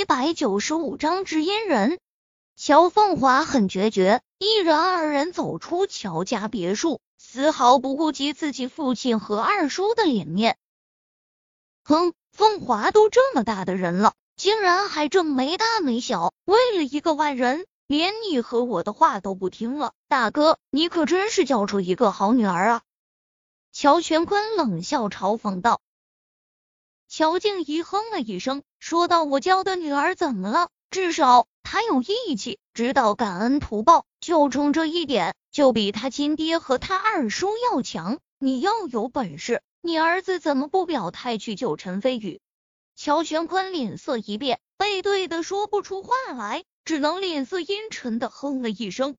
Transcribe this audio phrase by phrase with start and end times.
[0.00, 2.00] 一百九十五章知音人。
[2.56, 10.56] 乔凤华很决绝，一人二人走出乔家别墅，丝毫不顾及自己父亲和二叔的脸面。
[11.84, 19.92] 哼，凤华都这么大的人了，竟然还这么没大没小，为了一个外人，连你和我的话都不听了。
[20.08, 22.82] 大哥，你可真是教出一个好女儿啊！
[23.70, 25.82] 乔全坤冷笑嘲讽道。
[27.06, 30.70] 乔静怡哼了一声，说到：“我教的女儿怎么了？
[30.90, 38.18] 至少……”她有义气，知道感恩图报，就冲这一点，就比他亲爹和他二叔要强。
[38.38, 42.40] 你要有本事，你儿子怎么不表态去救陈飞宇？
[42.96, 49.16] 乔玄坤脸色一变，背对的说不出话来，只能脸色阴沉的哼了一声。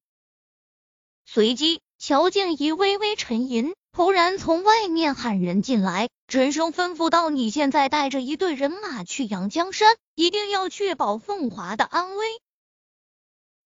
[1.26, 3.76] 随即，乔静怡微微沉吟。
[3.92, 12.26] 突然从外面喊人进来，陈生吩咐道：“你现在带着一队人马去阳江山，一定要确保凤华的安危。”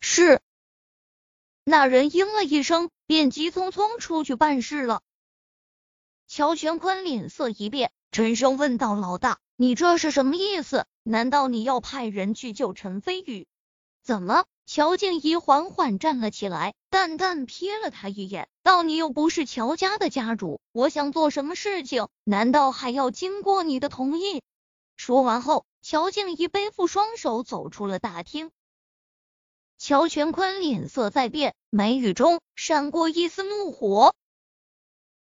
[0.01, 0.41] 是。
[1.63, 5.01] 那人应了一声，便急匆匆出去办事了。
[6.27, 10.85] 乔玄坤脸色一变，陈生问道：“老大，你这是什么意思？
[11.03, 13.47] 难道你要派人去救陈飞宇？
[14.03, 24.41] 怎么？”乔静怡缓缓站了起来，淡淡瞥了他一眼，道：“你又不是乔家的家主，我想做什么事情，难道还要经过你的同意？”
[24.97, 28.49] 说完后，乔静怡背负双手走出了大厅。
[29.77, 34.15] 乔全坤脸色在变，眉宇中闪过一丝怒火。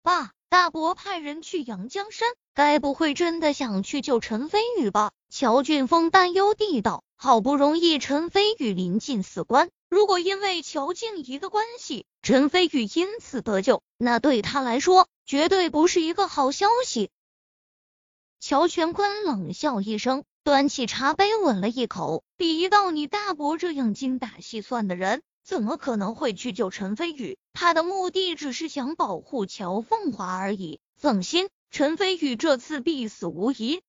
[0.01, 5.11] 爸，大伯派人去阳江山，该不会真的想去救陈飞宇吧？
[5.29, 7.03] 乔俊峰担忧地道。
[7.21, 17.09] 好不容易陈飞宇临近死关，如果因为乔静怡的关系，陈飞宇因此得救，那对他来说绝对不是一个好消息。
[18.39, 27.37] 乔全坤冷笑一声，端起茶杯吻了一口，比到你大伯这样精打细算的人，怎么可能会去救陈飞宇？
[27.51, 30.79] 他的目的只是想保护乔凤华而已。
[30.95, 33.81] 放心，陈飞宇这次必死无疑。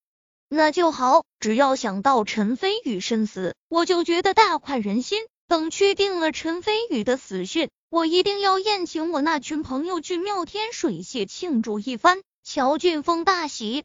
[0.53, 5.22] 那就好，只要想到陈飞宇身死，我就觉得大快人心。
[5.47, 12.22] 等确定了陈飞宇的死讯，我一定要宴请我那群朋友去妙天水榭庆祝一番。
[12.43, 13.84] 乔俊峰大喜，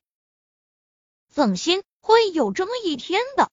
[1.30, 3.52] 放心，会有这么一天的。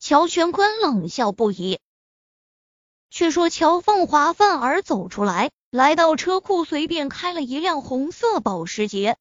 [0.00, 1.78] 乔全坤冷笑不已。
[3.08, 9.16] 却说乔凤华范儿走出来，来到车库，随便开了一辆红色保时捷。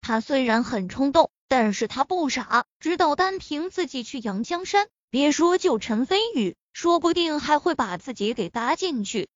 [0.00, 1.30] 他虽然很冲动。
[1.56, 9.28] 但是他不傻，知道单凭自己去阳江山，别说救陈飞宇，说不定还会把自己给搭进去。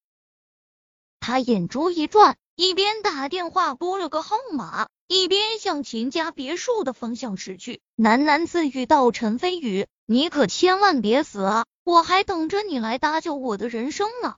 [1.20, 11.66] 他眼珠一转，一边打电话拨了个号码，一边向秦家别墅的方向驶去，喃喃自语道：“陈飞宇，你可千万别死啊！
[11.84, 14.34] 我还等着你来搭救我的人生呢。”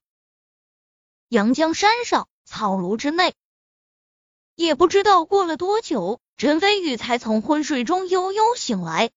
[1.31, 3.33] 阳江山上草庐之内，
[4.55, 6.21] 也不知道过了多久。
[6.41, 9.11] 陈飞宇才从昏睡中悠悠醒来，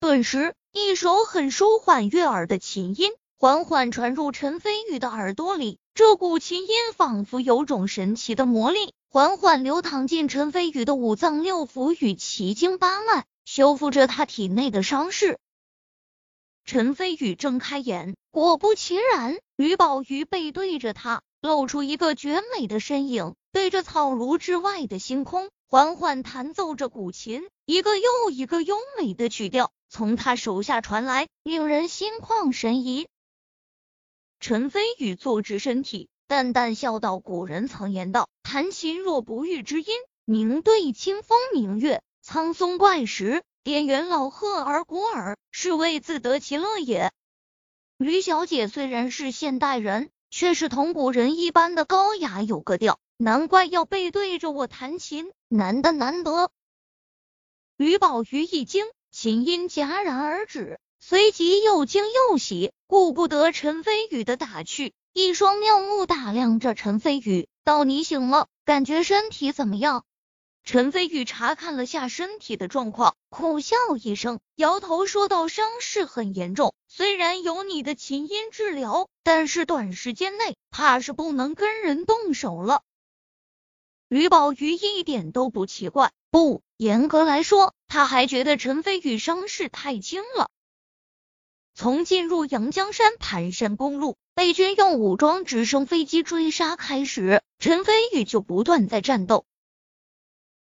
[0.00, 5.78] 顿时一首很舒缓悦耳的琴音缓缓传入陈飞宇的耳朵里。
[5.94, 15.38] 这股琴音仿佛有种神奇的魔力，缓缓流淌进陈飞宇的五脏六腑与奇经八脉，修复着他体内的伤势。
[16.66, 25.48] 陈飞宇睁开眼，果不其然，于宝玉背对着他，露出一个绝美的身影，对着草庐之外的星空。
[25.74, 33.08] 缓缓弹奏着古琴，一个又一个优美的曲调从他手下传来，令人心旷神怡。
[34.38, 39.88] 陈飞宇坐直身体，淡淡笑道：“古人曾言道，弹琴若不遇知音，
[40.24, 47.10] 明对清风明月，苍松怪石，边缘老鹤而鼓耳，是谓自得其乐也。”
[47.98, 53.00] 吕小姐虽然是现代人，却是同古人一般的高雅有格调。
[53.16, 56.50] 难怪要背对着我弹琴，难得难得。
[57.76, 70.04] 吕宝玉一惊，琴音戛然而止，随即又惊又喜，顾不得陈飞宇的打趣，一双妙目打量着陈飞宇，道：“你醒了，感觉身体怎么样？”
[70.64, 82.82] 陈飞宇查看了下身体的状况，苦笑一声，摇头说道：“伤势很严重，虽然有你的琴音治疗，但是短时间内怕是不能跟人动手了。”
[84.14, 90.52] 吕宝玉一点都不奇怪，不严格来说，他还觉得陈飞宇伤势太轻了。
[91.74, 99.46] 从进入阳江山盘山公路，被军用武装直升飞机追杀开始，陈飞宇就不断在战斗。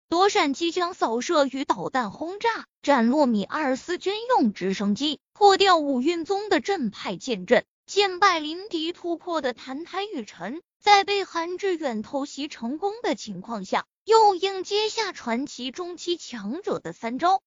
[0.09, 17.41] 多扇机枪扫射与导弹轰炸，斩落米二四军用直升机，破掉五运宗的镇派剑阵，剑败临敌突破的谭台雨辰，在被韩志远偷袭成功的情况下，又应接下传奇中期强者的三招。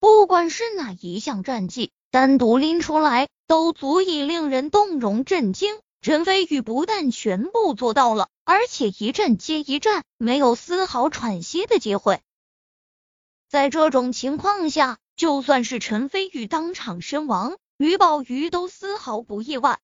[0.00, 5.78] 不管是哪一项战绩，单独拎出来，都足以令人动容震惊。
[6.00, 12.20] 陈飞宇不但全部做到了，而且一战接一战，没有丝毫喘息的机会。
[13.48, 19.78] 在这种情况下，就算是陈飞宇当场身亡，吕宝瑜都丝毫不意外。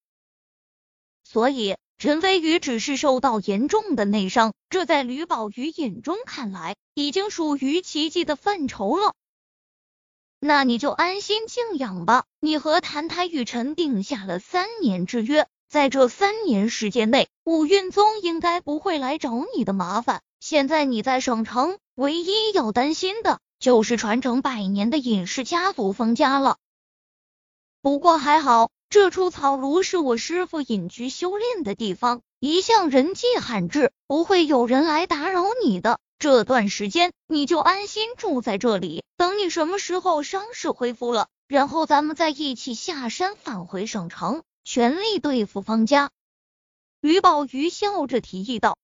[1.23, 9.15] 所以，陈飞宇只是受到严重的内伤，这在吕宝瑜眼中看来，已经属于奇迹的范畴了。
[10.39, 12.27] 那你就安心静养吧。
[12.41, 15.49] 你和谭台雨辰定下了三年之约。
[15.71, 20.21] 在这三年时间内，五运宗应该不会来找你的麻烦。
[20.41, 26.59] 现在你在省城，唯一要担心的就是传承百年的隐世家族封家了。
[27.81, 35.99] 不过还好，这处草庐是我师傅隐居修炼的地方，一向人迹罕至，不会有人来打扰你的。
[36.17, 44.45] 这段时间，你就安心住在这里，等你什么时候伤势恢复了，然后咱们再一起下山返回省城。
[44.63, 46.13] 全力对付方家，
[47.01, 48.79] 吕宝瑜笑着提议道。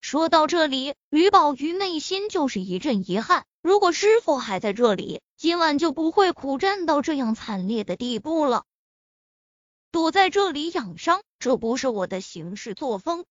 [0.00, 3.44] 说到这里，吕宝瑜内心就是一阵遗憾。
[3.60, 8.62] 如果师傅还在这里，今晚就不会苦战到这样惨烈的地步了。
[9.94, 13.24] 躲在这里养伤，这不是我的行事作风。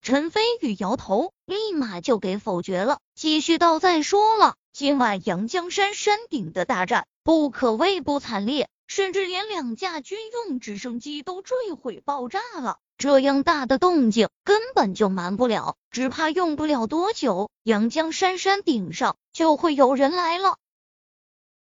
[0.00, 3.00] 陈飞宇摇头，立马就给否决了。
[3.16, 20.58] 继续道：“再说了，今晚阳江山山顶的大战，不可谓不惨烈。”甚至连两架军用直升机都坠毁爆炸了，这样大的动静根本就瞒不了，只怕用不了多久，阳江山山顶上就会有人来了。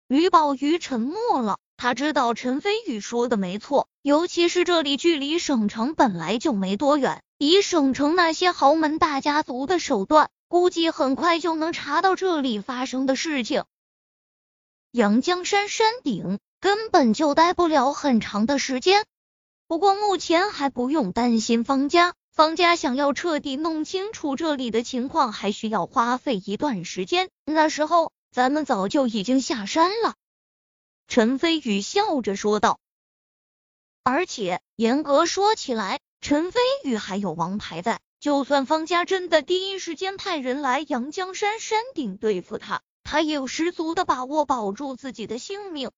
[0.09, 13.65] 吕宝瑜沉默了，他知道陈飞宇说的没错，尤其是这里距离省城本来就没多远，以省城那些豪门大家族的手段，估计很快就能查到这里发生的事情。
[14.91, 16.39] 阳江山山顶。
[16.63, 19.05] 根本就待不了很长的时间。
[19.67, 27.31] 不过目前还不用担心方家，方家想要彻底弄清楚这里的情况，还需要花费一段时间。
[27.45, 30.15] 那时候咱们早就已经下山了。
[31.09, 32.79] 陈飞宇笑着说道。
[34.05, 45.93] 而且严格说起来，陈飞宇还有王牌在，就算方家真的第一时间派人来阳江山山顶对付他，他也有十足的把握保住自己的性命。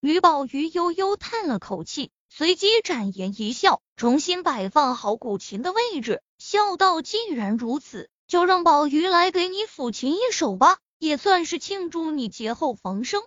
[0.00, 13.22] 于宝瑜悠悠叹了口气，随即展颜一笑，重新摆放好古琴的位置，笑道：“既然如此，就让宝瑜来给你抚琴一首吧，也算是庆祝你劫后逢生。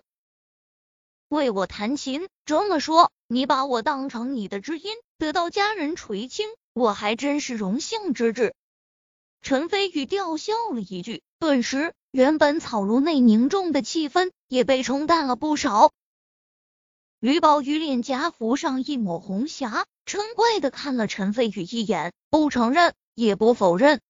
[1.28, 8.54] 为我弹琴，这么说，你把我当成你的知音，得到家人垂青，我还真是荣幸之至。”
[9.42, 15.92] 陈飞宇吊笑了一句，顿时原本草庐内凝重的气氛也被冲淡了不少。
[17.20, 24.00] 吕宝玉脸颊浮上一抹红霞，嗔怪的看了陈飞宇一眼，不承认也不否认。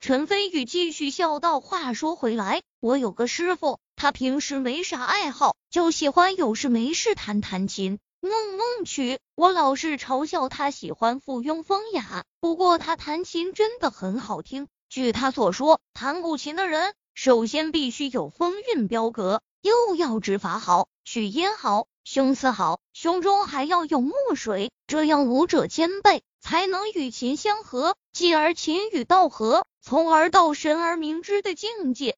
[0.00, 9.18] 陈飞宇继续笑道：“话说回来，我有个师傅，他平时没啥爱好，就喜欢有事没事弹弹琴、弄弄曲。
[9.34, 14.68] 我老是嘲笑他喜欢附庸风雅，不过他弹琴真的很好听。
[14.88, 32.16] 据他所说，弹古琴的人首先必须有风韵标格，又要指法好。”曲音好，胸词好，胸中还要有墨水，这样五者兼备，才能与琴相合，继而琴与道合，从而到神而明之的境界。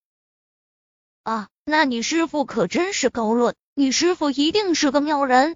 [1.24, 5.54] 啊，那你师傅可真是高论，你师傅一定是个妙人。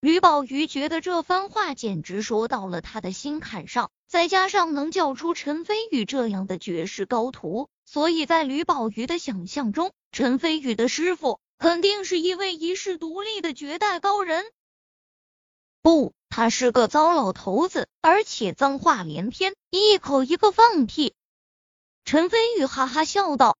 [0.00, 11.40] 吕宝瑜觉得这番话简直说到了他的心坎上，再加上能叫出陈飞宇这样的绝世高徒，所以在吕宝瑜的想象中，陈飞宇的师傅。
[11.56, 14.44] 肯定是一位一世独立的绝代高人。
[15.80, 21.14] 不，他是个糟老头子，而且脏话连篇，一口一个放屁。
[22.04, 23.56] 陈飞宇哈哈笑道。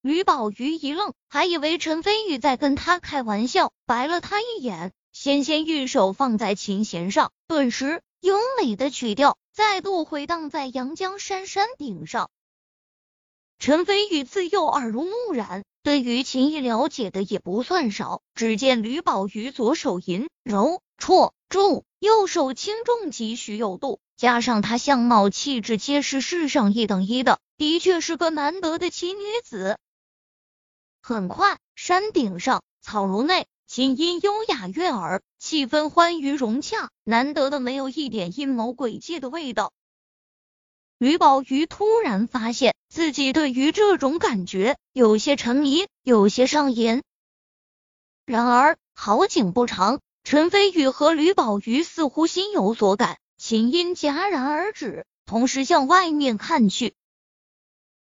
[0.00, 12.30] 吕宝瑜一愣，还以为陈飞宇在跟他开玩笑，白了他一眼，纤纤玉手放在琴弦上，顿时优美的曲调再度回荡在阳江山山顶上。
[13.58, 15.64] 陈飞宇自幼耳濡目染。
[15.82, 18.20] 对于琴艺了解的也不算少。
[18.34, 29.78] 只见吕宝瑜左手吟柔绰助，右手轻重，急徐有度，加上她相貌气质皆是世上一等一的，的确是个难得的奇女子。
[31.08, 39.72] 很快，山顶上草庐内，琴音优雅悦耳，气氛欢愉融洽，难得的没有一点阴谋诡计的味道。
[40.98, 47.02] 吕宝瑜突然发现自己对于这种感觉有些沉迷，有些上瘾。
[48.26, 56.94] 然而好景不长，陈飞宇和吕宝瑜似乎心有所感，琴音戛然而止，同时向外面看去。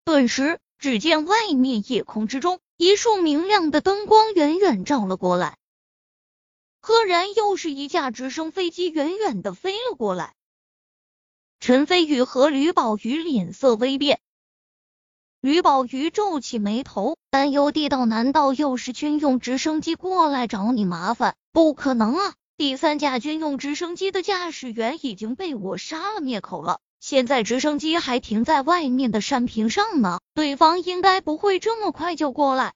[0.04, 2.60] 顿时，只见外面夜空之中。
[2.82, 5.58] 一束明亮的灯光远远照了过来，
[6.80, 10.34] 赫然又是一架直升飞机远远的飞了过来。
[11.60, 14.22] 陈飞宇和吕宝瑜脸色微变，
[15.42, 21.36] 吕宝瑜皱起眉头，担忧地道：“难道又是军用直升机过来找你麻烦？
[21.52, 22.34] 不可能啊！
[22.56, 32.74] 第三架军用直升机的驾驶员已经被我杀了灭口了。”现在直升机还停在外面的山坪上呢，对方应该不会这么快就过来。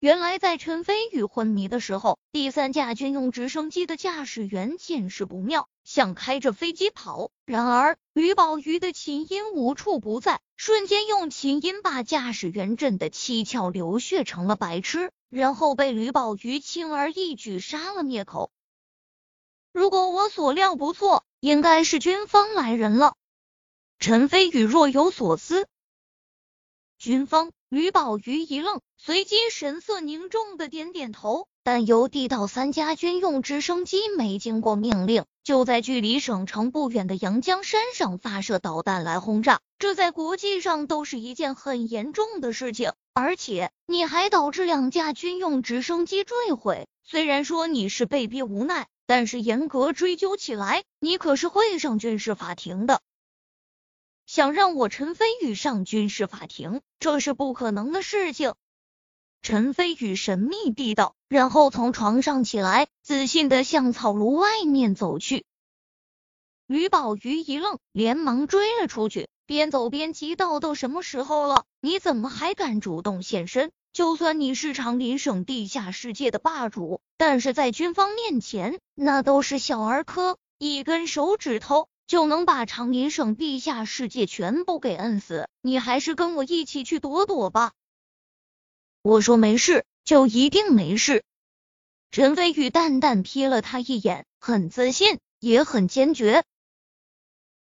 [0.00, 7.30] 原来在陈飞宇昏迷的时候，第三架军用直升机的驾驶员见势不妙，想开着飞机跑。
[7.46, 18.50] 然而吕宝瑜的琴音无处不在，瞬间用琴音把驾驶员震得七窍流血，成了白痴，然后被吕宝瑜轻而易举杀了灭口。
[19.72, 21.24] 如果我所料不错。
[21.40, 23.14] 应该是军方来人了。
[23.98, 25.66] 陈飞宇若有所思。
[26.98, 31.48] 军方，吕宝瑜一愣，随即神色凝重的点点头。
[31.62, 42.92] 但由地道三家军用直升机没经过命令，就在距离省城不远的阳江山上发射导弹来轰炸，这在国际上都是一件很严重的事情。
[43.12, 48.88] 而且你还导致两架军用直升机坠毁，虽然说你是被逼无奈。
[49.10, 53.00] 但是严格追究起来，你可是会上军事法庭的。
[54.24, 58.54] 想让我陈飞宇上军事法庭，这是不可能的事情。
[59.42, 65.44] 陈飞宇神秘地道，然后从床上起来，自信的向草庐外面走去。
[66.68, 85.48] 吕宝瑜一愣，连忙追了出去，边走边急道：“都什么时候了，你怎么还敢主动现身？”就算你是长林省地下世界的霸主，但是在军方面前，那都是小儿科，一根手指头就能把长林省地下世界全部给摁死。
[85.60, 87.72] 你还是跟我一起去躲躲吧。
[89.02, 91.24] 我说没事，就一定没事。
[92.12, 96.44] 陈飞宇淡淡瞥了他一眼，很自信，也很坚决。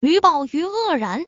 [0.01, 1.25] 吕宝瑜愕然。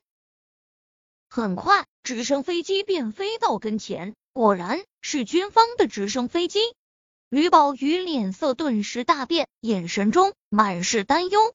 [1.29, 4.13] 很快，直升飞机便飞到跟前。
[4.33, 6.59] 果然是军方的直升飞机，
[7.29, 11.53] 吕宝宇脸色顿时大变，眼神中满是担忧。